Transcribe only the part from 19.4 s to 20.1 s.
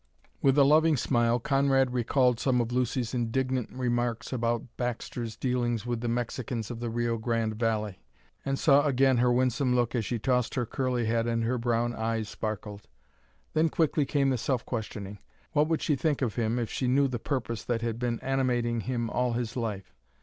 life?